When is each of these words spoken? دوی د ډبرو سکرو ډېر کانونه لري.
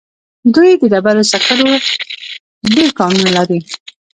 دوی 0.53 0.69
د 0.79 0.83
ډبرو 0.91 1.23
سکرو 1.31 1.71
ډېر 2.73 2.89
کانونه 2.99 3.29
لري. 3.37 3.59